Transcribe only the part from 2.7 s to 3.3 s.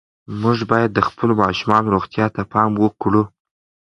وکړو.